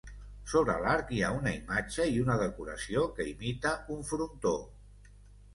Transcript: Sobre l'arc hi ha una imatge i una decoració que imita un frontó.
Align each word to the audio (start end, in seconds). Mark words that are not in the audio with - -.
Sobre 0.51 0.77
l'arc 0.85 1.11
hi 1.17 1.19
ha 1.27 1.29
una 1.41 1.53
imatge 1.57 2.07
i 2.13 2.17
una 2.23 2.37
decoració 2.45 3.05
que 3.19 3.29
imita 3.35 3.75
un 3.97 4.03
frontó. 4.13 4.57